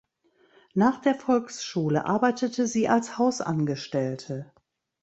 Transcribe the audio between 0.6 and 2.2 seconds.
Nach der Volksschule